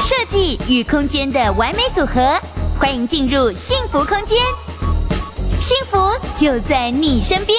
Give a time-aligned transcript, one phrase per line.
[0.00, 2.38] 设计与空间的完美组合，
[2.78, 4.38] 欢迎进入幸福空间，
[5.58, 5.98] 幸福
[6.34, 7.58] 就在你身边。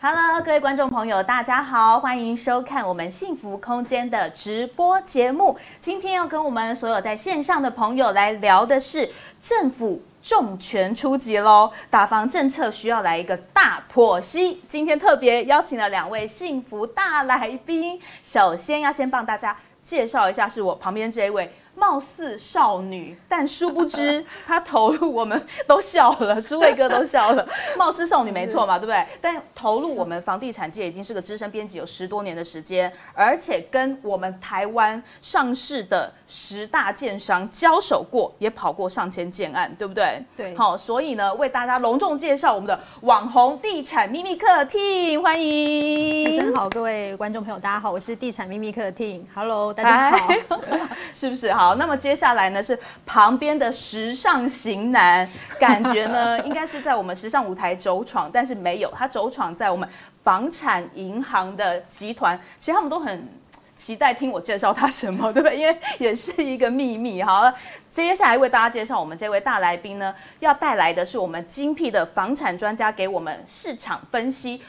[0.00, 5.58] Hello，各位观众朋友，大家好，欢迎收看我们幸福空间的直播节目。
[5.80, 9.10] 今天要跟我们所有在线上的朋友来聊的是
[9.40, 10.02] 政府。
[10.24, 11.70] 重拳出击喽！
[11.90, 14.54] 打房政策需要来一个大剖析。
[14.66, 21.52] 今天特别邀请了两位幸福大来宾，首先要先帮大家介绍一下，是我旁边这一位。
[21.76, 27.46] 貌似少女，但殊不知 她投入，我们都笑了，书卫哥都笑了。
[27.76, 29.06] 貌似少女没错嘛，对不对？
[29.20, 40.22] 但投入我们房地产界已经是个资深编辑，有十多年的时间，而且跟我们台湾上市的十大建商交手过，也跑过上千件案，对不对？
[40.36, 40.54] 对。
[40.56, 46.38] 好，所以呢，为大家隆重介绍我们的网红地产秘密客 team，欢迎。
[46.38, 50.28] 大家好，各位观众朋友，大家好，我是地产秘密客 team，Hello，大家好，
[51.12, 51.63] 是不是好？
[51.64, 55.26] 好，那么接下来呢是旁边的时尚型男，
[55.58, 59.88] 感觉呢应该是在我们时尚舞台走闯，但是没有，他走闯在我们
[60.22, 62.38] 房产银行的集团。
[62.58, 63.26] 其实他们都很
[63.74, 65.56] 期待听我介绍他什么，对不对？
[65.56, 67.22] 因为也是一个秘密。
[67.22, 67.54] 好了，
[67.88, 74.62] 接下来为大家介绍我们这位大来宾呢，要带来的是我们精辟的房产专家给我们市场分析。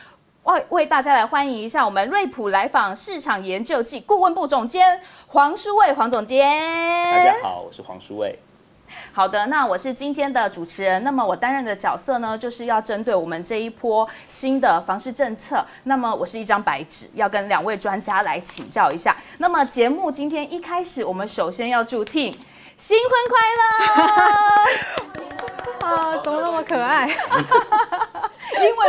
[0.45, 6.47] 为为大家来欢迎一下我们瑞普来访市场研究暨顾问部总监黄书卫黄总监。
[7.11, 8.37] 大家好，我是黄书卫。
[9.11, 11.03] 好的，那我是今天的主持人。
[11.03, 15.65] 那么我担任的角色呢，就是要针对我们这一波新的房市政策。
[15.85, 19.17] 那么我是一张白纸，要跟两位专家来请教一下。
[19.39, 22.35] 那么节目今天一开始，我们首先要祝 team
[22.77, 23.39] 新婚快
[25.81, 25.87] 乐！
[25.87, 27.09] 啊，怎么那么可爱？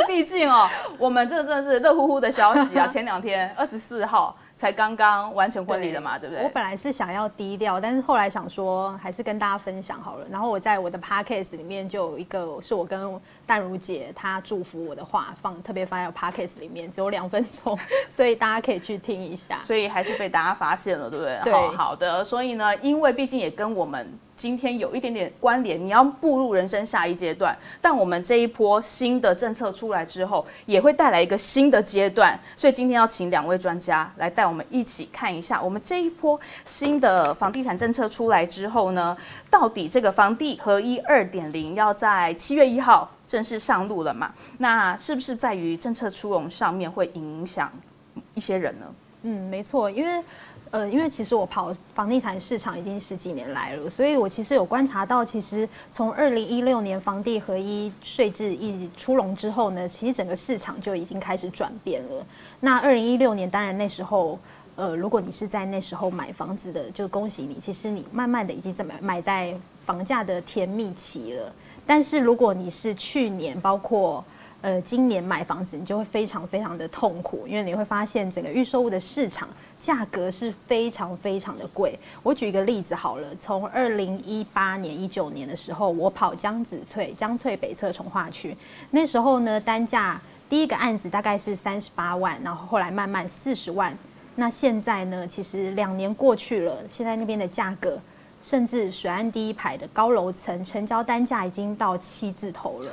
[0.06, 2.86] 毕竟哦， 我们这个真的是热乎乎的消息啊！
[2.88, 6.44] 前两天二十四号才刚刚完成婚礼的嘛，对，对不对？
[6.44, 10.26] 我本来是想要低调，但是后来想说还是跟大家分享好了。
[10.30, 17.78] 然后我在我的 podcast 里面就有一个是我跟淡如姐她祝福我的话放特别放在 podcast 里面，只有两分钟，
[18.10, 19.60] 所以大家可以去听一下。
[19.62, 21.40] 所以还是被大家发现了，对不对？
[21.44, 22.24] 对，好，好的。
[22.24, 24.18] 所以呢，因为毕竟也跟我们。
[24.36, 39.16] 今天有一点点关联，你要步入人生下一阶段，但我们这一波新的政策出来之后，也会带来一个新的阶段，所以今天要请两位专家来带我们一起看一下，我们这一波新的房地产政策出来之后呢，
[39.50, 44.30] 到底这个房地合一二点零要在七月一号正式上路了嘛？
[44.58, 47.72] 那是不是在于政策出笼上面会影响
[48.34, 48.86] 一些人呢？
[49.22, 50.22] 嗯，没错，因为。
[50.70, 62.26] 呃，因为其实我跑房地产市场已经十几年来了，所以我其实有观察到，其实从二零一六年房地合一税制一出笼之后呢，其实整个市场就已经开始转变了。
[62.58, 64.38] 那二零一六年，当然那时候，
[64.74, 69.54] 呃，如果你是在那时候买房子的，就恭喜你，其实你慢慢的已经怎么买在
[69.84, 71.52] 房价的甜蜜期了。
[71.86, 74.24] 但是如果你是去年，包括
[74.66, 79.48] 呃今年买房子，你就会非常非常的痛苦，因为你会发现整个预售屋的市场。
[79.78, 81.96] 价格是非常非常的贵。
[82.22, 88.56] 我举一个例子好了，从二零一八年、一九年的时候，我跑江子翠、江翠北侧重划区，
[88.90, 93.96] 那时候呢，单价第一个案子大概是三十八万，然后后来慢慢四十万。
[94.34, 98.00] 那现在呢，其实两年过去了，现在那边的价格，
[98.42, 102.90] 甚至水岸第一排的高楼层成交单价已经到七字头了。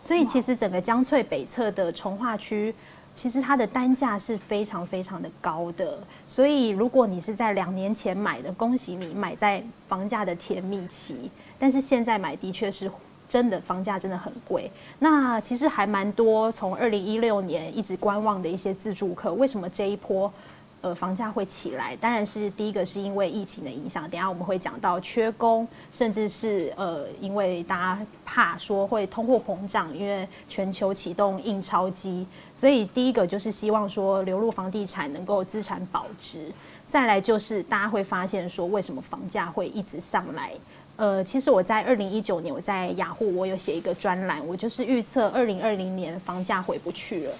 [0.00, 2.74] 所以其实整个江翠北侧的从化区。
[3.14, 5.98] 其实它的单价是非常非常的高的，
[6.28, 11.28] 所以如果你是在两年前买的，恭喜你买在房价的甜蜜期。
[11.58, 12.88] 但是现在买的确是
[13.28, 14.70] 真的房价真的很贵。
[15.00, 20.32] 那其实还蛮多从二零一六年一直观望的一些自住客，为什么这一波？
[20.80, 24.08] 呃，房价会起来，当然是第一个是因为疫情的影响。
[24.08, 32.24] 等下我们会讲到缺工，甚至是呃，因为大家怕说会通货膨胀，因为全球启动印钞机，
[32.54, 36.50] 所以第一个就是希望说流入房地产能够资产保值。
[36.86, 40.52] 再来就是大家会发现说，为什么房价会一直上来？
[40.96, 47.34] 呃，其实我在二零一九年我在雅虎我有写一个专栏，我就是预测二零二零年房价回不去了。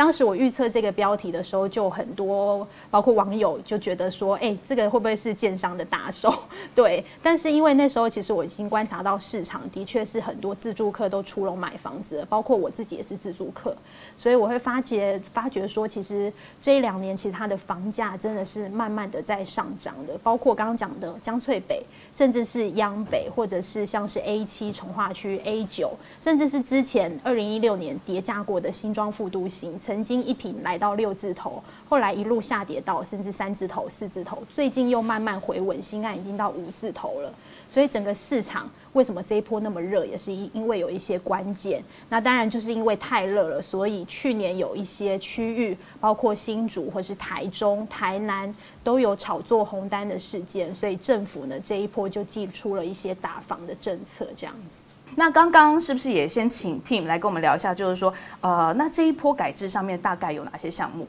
[0.00, 6.32] 当时我预测这个标题的时候，就很多包括网友就觉得说，哎，这个会不会是建商的打手？
[6.74, 13.76] 对，但是因为那时候其实我已经观察到市场的确是很多自住客都出笼买房子，包括我自己也是自住客，
[14.16, 16.32] 所以我会发觉发觉说，其实
[16.62, 25.92] 这一两年其实它的房价真的是慢慢的在上涨的，包括刚刚讲的江翠北，甚至是央北，或者是像是 A 七从化区 A 九，
[26.22, 37.34] 甚至是之前二零一六年叠加过的新庄副都心，曾经一坪来到六字头，后来一路下跌到甚至三字头、四字头，最近又慢慢回稳，新案已经到五字头了。
[37.68, 41.82] 所以整个市场为什么这一波那么热，也是因因为有一些关键。
[42.08, 48.54] 那当然就是因为太热了，所以去年有一些区域，包括新竹或是台中、台南
[48.84, 54.82] 都有炒作红单的事件，所以政府呢这一波就祭出了一些打房的政策，这样子。
[55.16, 61.06] 那刚刚是不是也先请 Tim 来跟我们聊一下，就是说，呃，那这一波改制上面大概有哪些项目？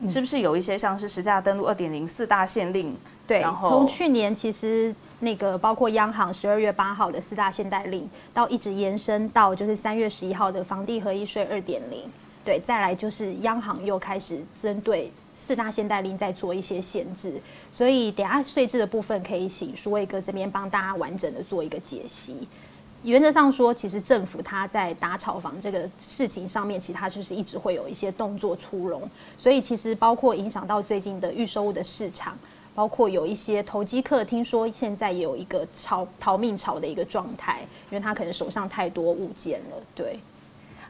[0.00, 2.94] 嗯、是不是有一些像是实价登录二点零四大限令？
[3.26, 12.02] 对，从去年其实那个包括央行十二月八号的四大限贷令，到一直延伸到就是三月十一号的房地合一税二点零，
[12.44, 17.40] 对，再来就是央行又开始针对四大限贷令在做一些限制，
[17.72, 22.46] 所以等下税制的部分可以请舒卫哥这边帮大家完整的做一个解析。
[23.04, 29.08] 原则上说，其实政府它在打炒房这个事情上面，其实它就是一直会有一些动作出笼，
[29.38, 32.36] 所以其实包括影响到最近的预售物的市场。
[32.76, 39.76] 包括有一些投机客，听说现在也有一个炒逃命潮的一个状态，因为他可能手上太多物件了。
[39.94, 40.18] 对，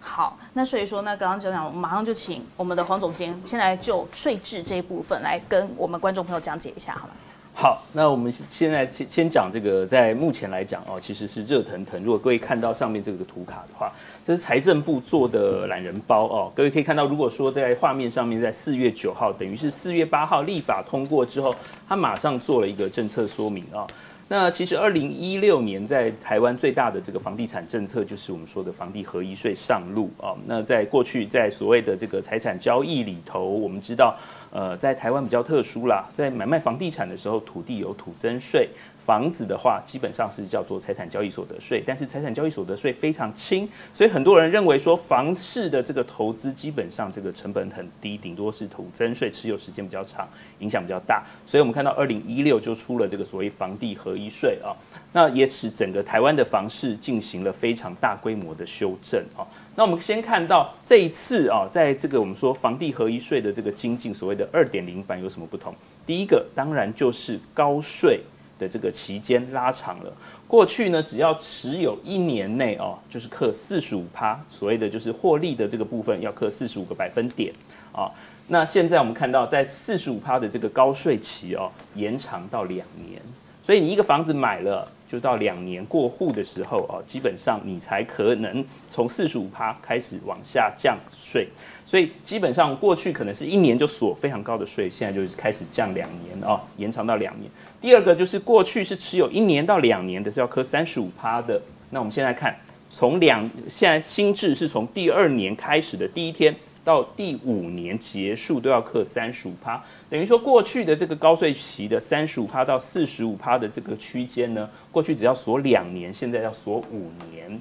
[0.01, 7.13] 好，那所以说呢，刚刚就讲，我们马上就请我们的黄总监先来就税制这一部分来跟我们观众朋友讲解一下，好吗？
[7.57, 12.03] 好，那我们现在先先讲这个，在目前来讲哦，其实是热腾腾。
[12.03, 13.93] 如果各位看到上面这个图卡的话，
[14.27, 16.53] 这是财政部做的懒人包哦。
[16.53, 21.55] 各位可以看到，如果说在画面上面，在四月九号，等于是四月八号立法通过之后，
[21.89, 23.87] 他马上做了一个政策说明啊。
[24.27, 30.35] 那其实二零一六年在台湾最大的这个房地产政策，就是我们说的房地合一税上路啊。
[30.47, 34.17] 那在过去，在所谓的这个财产交易里头，我们知道。
[34.55, 38.69] 呃，在台湾比较特殊啦，在买卖房地产的时候，土地有土增税，
[39.05, 50.27] 房子的话基本上是叫做财产交易所得税，但是财产交易所得税非常轻，所以很多人认为说房市的这个投资基本上这个成本很低，顶多是土增税持有时间比较长，
[50.61, 54.73] 影响比较大，所以我们看到二零一六就出了这个所谓房地合一税啊，
[55.13, 59.45] 那也使整个台湾的房市进行了非常大规模的修正啊。
[59.77, 65.75] 那我们先看到这一次啊，在这个我们说房地合一税的这个精进，所谓的二点零版有什么不同？
[66.07, 68.21] 第一个当然就是高税
[68.59, 70.13] 的这个期间拉长了。
[70.47, 77.53] 过去呢，只要持有一年内哦，就是课四十五趴，所谓的就是获利的这个部分要课四十五个百分点
[77.93, 78.11] 啊。
[78.49, 83.21] 那现在我们看到，在四十五趴的这个高税期哦，延长到两年，
[83.65, 84.89] 所以你一个房子买了。
[85.11, 91.49] 就到两年过户的时候哦，基本上你才可能从四十五趴开始往下降税，
[91.87, 97.51] 所以基本上过去可能是一年就锁非常高的税，现在就是开始降两年哦，延长到两年。
[97.81, 101.61] 第二个就是过去是持有一年到两年的是要课三十五趴的，
[101.91, 102.57] 那我们现在看
[102.91, 106.55] 从两现在新制是从第二年开始的第一天。
[106.85, 117.59] 到第五年结束都要课三十五趴，等于说过去的这个高税期的三十五趴到四十五趴的这个区间呢，过去只要锁两年，现在要锁五年。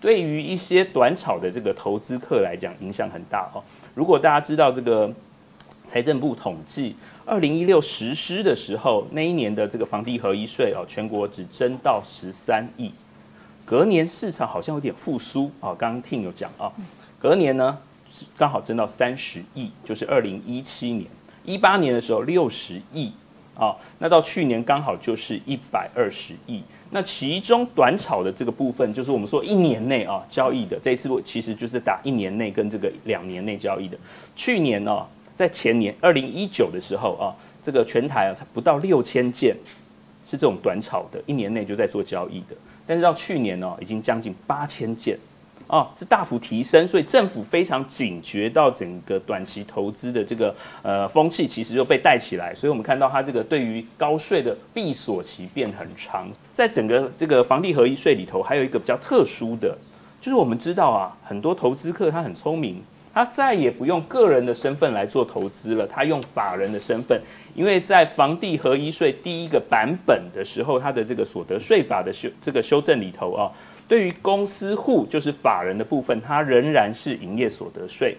[0.00, 3.62] 对于一些短炒的这个投资客来讲，影响很大哦。
[3.94, 5.12] 如果大家知道这个
[5.84, 6.96] 财政部统计，
[7.26, 12.90] 二零一六实施的时候，那一年的这个房地合一税哦，全国只征到十三亿，
[13.66, 15.76] 隔年市场好像有点复苏啊。
[15.78, 16.72] 刚刚听有讲啊，
[17.20, 17.78] 隔年呢。
[18.36, 21.06] 刚好增到三十亿，就是二零一七年、
[21.44, 23.12] 一八年的时候六十亿
[23.54, 26.62] 啊，那到去年刚好就是一百二十亿。
[26.90, 33.96] 那其中短炒的这个部分，就是我们说一年内啊交易的，这一次我其实就是打一年内跟这个两年内交易的。
[34.36, 39.56] 去年呢，在前年二零一九的时候啊，这个全台啊才不到六千件
[40.22, 42.54] 是这种短炒的，一年内就在做交易的，
[42.86, 45.18] 但是到去年呢，已经将近八千件。
[45.66, 52.54] 哦，是大幅提升，所以政府非常警觉到整个短期投资的这个呃风气，其实就被带起来。
[52.54, 56.28] 所以我们看到它这个对于高税的闭锁期变很长。
[56.52, 59.76] 在整个这个房地合一税里头，还有一个比较特殊的，
[60.20, 62.82] 就是我们知道啊，很多投资客他很聪明，
[63.14, 67.20] 他再也不用个人的身份来做投资了，他用法人的身份，
[67.54, 73.50] 因为在房地合一税第一个版本的时候，它的这个所得税法的修这个修正里头啊。
[73.86, 78.16] 对于公司户，就是法人的部分，它仍然是营业所得税。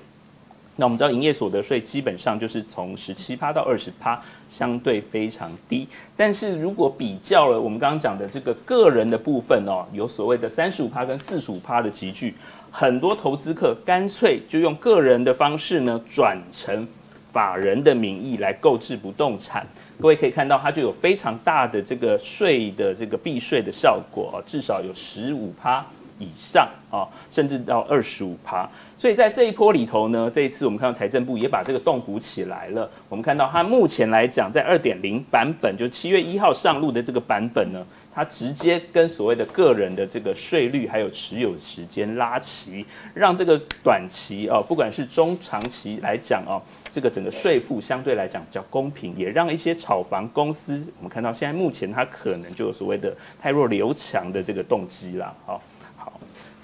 [0.76, 4.20] 那我们知道营业所得税基本上就是从十七趴到二十趴，
[4.50, 5.88] 相对非常低。
[6.18, 12.36] 但是如果比较了我们刚刚讲的这个个人的部分哦，有所谓的三十五趴跟四十五趴的集聚，
[12.75, 16.88] 很多投资客干脆就用个人的方式呢转成
[17.32, 19.63] 法人的名义来购置不动产。
[20.01, 25.86] 各位可以看到，它就有非常大的这个税的这个避税的效果，至少有十五趴。
[26.20, 32.89] 以上啊，甚至到二十五趴，所以在这一波里头呢，这一次我们看到财政部也把这个洞补起来了。
[33.10, 55.62] 我们看到它目前来讲，在二点零版本，就七月一号上路的这个版本呢，它直接跟所谓的个人的这个税率还有持有时间拉齐，让这个短期哦，不管是中长期来讲哦，这个整个税负相对来讲比较公平，也让一些炒房公司，我们看到现在目前它可能就有所谓的太弱留强的这个动机啦，好。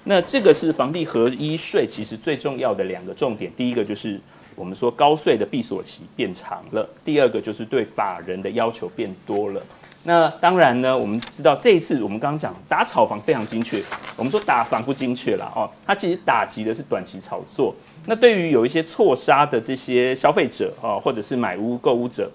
[0.02, 4.18] 那这个是房地合一税，其实最重要的两个重点，第一个就是
[4.56, 9.62] 我们说高税的闭锁期变长了，第二个就是对法人的要求变多了。
[10.04, 13.82] 那当然呢，我们知道这一次我们刚刚讲打炒房非常精确，
[14.16, 17.74] 我们说打房不精确了哦，它其实打击的是短期炒作。
[18.06, 22.30] 那对于有一些错杀的这些消费者啊，或者是买屋购屋者，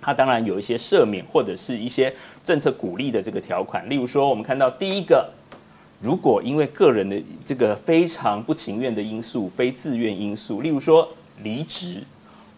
[0.00, 5.28] 它当然有一些赦免或者是一些政策鼓励的这个条款，例如说我们看到第一个。
[6.00, 11.08] 如果因为个人的这个非常不情愿的因素、非自愿因素，例如说
[11.42, 12.02] 离职，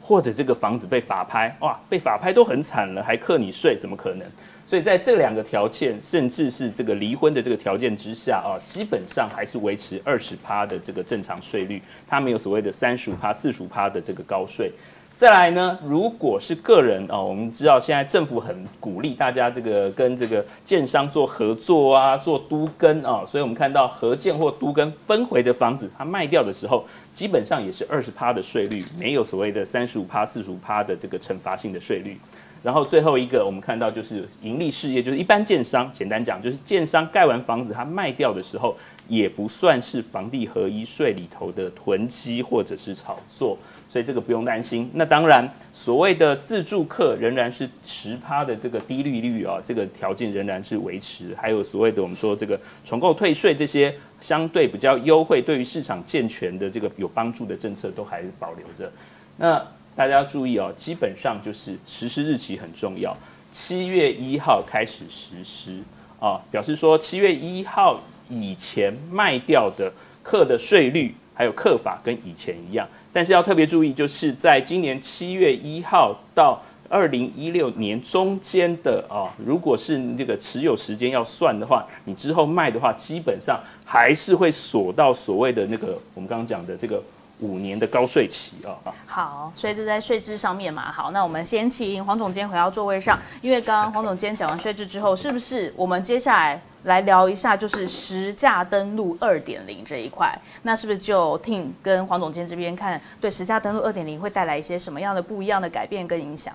[0.06, 4.24] 或者这个房子被法拍，哇，被法拍都很惨了，还克你税，怎么可能？
[4.64, 14.70] 所以在这两个条件，甚至是这个离婚的这个条件之下啊，基本上还是维持二十趴的这个正常税率，它没有所谓的三十五趴、四十五趴的这个高税。
[15.16, 32.20] 再来呢，如果是个人哦，我们知道现在政府很鼓励大家这个跟这个建商做合作啊，做都跟啊，所以我们看到合建或都跟分回的房子，它卖掉的时候，基本上也是二十趴的税率，没有所谓的三十五趴、四十五趴的这个惩罚性的税率。
[32.62, 38.76] 然后最后一个，我们看到就是盈利事业，就是一般建商，简单讲就是建商盖完房子，它卖掉的时候，
[39.08, 43.56] 也不算是房地合一税里头的囤积或者是炒作。
[43.96, 44.90] 所以这个不用担心。
[44.92, 51.34] 那当然，所谓的自住客仍然是十趴的这个低利率啊，这个条件仍然是维持。
[51.34, 58.92] 还有所谓的我们说这个重购退税这些相对比较优惠，对于市场健全的这个有帮助的政策都还保留着。
[59.38, 63.16] 那大家要注意哦，基本上就是实施日期很重要，
[63.50, 65.78] 七月一号开始实施
[66.20, 67.98] 啊，表示说七月一号
[68.28, 69.90] 以前卖掉的
[70.22, 72.88] 课的税率还有课法跟以前一样。
[73.12, 87.00] 但是要特别注意，就是在今年七月一号到二零一六年中间的啊，如果是这个持有时间要算的话，你之后卖的话，基本上还是会锁到所谓的那个我们刚刚讲的这个。
[87.40, 88.72] 五年的高税期啊，
[89.06, 90.90] 好，所以这在税制上面嘛。
[90.90, 100.34] 好，那我们先请黄总监回到座位上，因为刚刚黄总监讲完税制之后，是不是我们接下来来聊一下就是实价登录二点零这一块？
[100.62, 106.54] 那是不是就听跟黄总监这边看，对实价登录二点零会带来一些什么样的不一样的改变跟影响？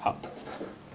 [0.00, 0.14] 好，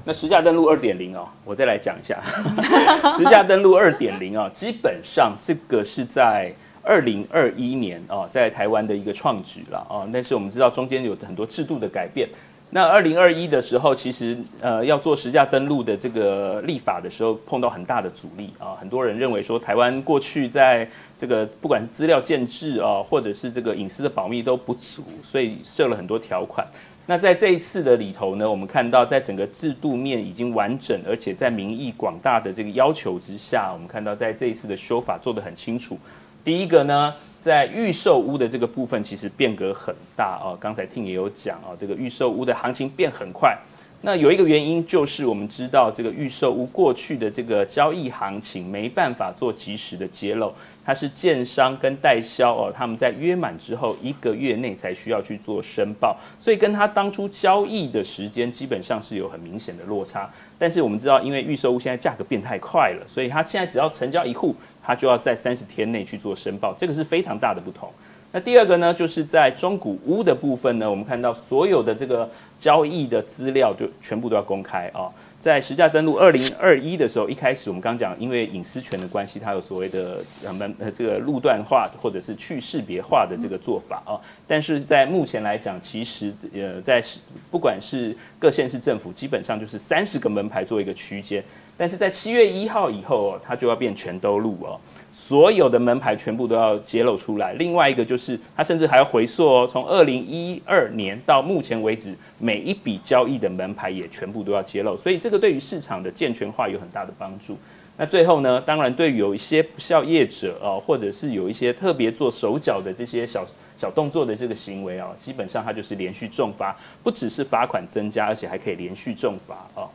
[0.04, 2.22] 那实价登录二点零哦，我再来讲一下，
[3.18, 6.54] 实价登录二点零啊，基本上这个是在。
[6.84, 12.28] 二零二一年啊，在台湾的一个创举了啊，但是我们知道中间有很多制度的改变。
[12.76, 18.76] 那二零二一的时候，其实呃要做实价登录的这个立法的时候，碰到很大的阻力啊。
[18.80, 26.66] 很多人认为说，台湾过去在这个不管是资料建制啊，或者是这个隐私的保密都不足，所以设了很多条款。
[27.06, 35.96] 那在这一次的里头呢，我们看到在整个制度面已经完整，而且在民意广大的这个要求之下，我们看到在这一次的修法做得很清楚。
[36.44, 40.58] 第一个呢，在预售屋的这个部分，其实变革很大哦。
[40.60, 43.58] 刚才听也有讲哦，这个预售屋的行情变很快。
[44.06, 60.30] 那有一个原因就是，我们知道这个预售屋过去的这个交易行情没办法做及时的揭露，它是建商跟代销哦，他们在约满之后一个月内才需要去做申报，所以跟他当初交易的时间基本上是有很明显的落差。
[60.60, 67.90] 但是我们知道，因为预售屋现在价格变太快了，所以他现在只要成交一户，他就要在三十天内去做申报，这个是非常大的不同。
[68.36, 75.06] 那第二个呢，就是在中古屋的部分呢，我们看到所有的这个交易的资料就全部都要公开啊。
[75.38, 84.18] 在实价登录二零二一的时候，一开始我们刚讲，因为隐私权的关系，它有所谓的呃呃这个路段化或者是去识别化的这个做法啊。
[84.48, 87.04] 但是在目前来讲，其实呃在
[87.52, 91.44] 不管是各县市政府，基本上就是三十个门牌做一个区间。
[91.78, 94.80] 但是在七月一号以后，它就要变全都录哦。
[95.14, 97.54] 所有的门牌全部都要揭露出来。
[97.54, 104.98] 另外一个就是，它甚至还要回溯哦，从二零一二年到目前为止，每一笔交易的门牌也全部都要揭露。
[104.98, 107.56] 所以这个对于市场的健全化有很大的帮助。
[107.96, 113.46] 那最后呢，当然对于有一些不肖业者哦，或者是有一些特别做手脚的这些小
[113.78, 119.88] 小动作的这个行为哦，基本上它就是连续重罚，不只是罚款增加，而且还可以连续重罚哦。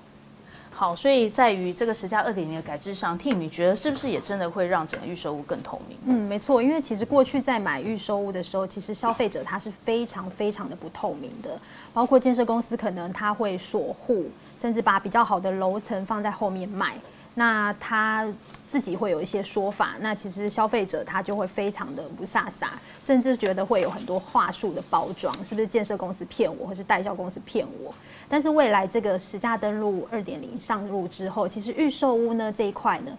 [0.79, 5.99] 好，所以在于这个十加二点零的改制上，T，你觉得是不是也真的会让整个预售屋更透明？
[6.07, 11.61] 嗯，没错，因为其实过去在买预售屋的时候，其实消费者他是非常非常的不透明的，
[11.93, 16.95] 包括建设公司可能他会锁户，甚至把比较好的楼层放在后面卖，
[17.35, 18.25] 那他。
[18.71, 22.69] 自己会有一些说法，那其实消费者他就会非常的不飒飒，
[23.05, 27.95] 甚至觉得会有很多话术的包装，是不是建设公司骗我，或是代销公司骗我？
[28.29, 33.17] 但是未来这个实价登录二点零上路之后，其实预售屋呢这一块呢，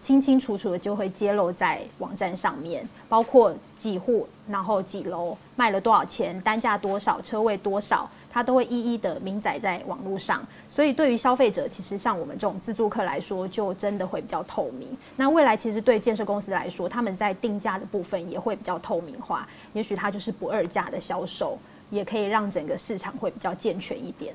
[0.00, 8.10] 清清楚楚的就会揭露在网站上面，包括几户，然后几楼卖了多少钱，单价多少，车位多少。
[8.30, 14.96] 它都会一一的明载在网络上，所以对于消费者，其实像我们这种自助客来说，就真的会比较透明。
[15.16, 21.58] 那未来其实对建设公司来说，他们在定价的部分也会比较透明化，也许它就是不二价的销售，
[21.90, 24.32] 也可以让整个市场会比较健全一点。